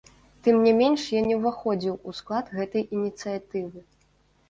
[0.45, 3.89] Тым не менш, я не ўваходзіў у склад гэтай ініцыятывы.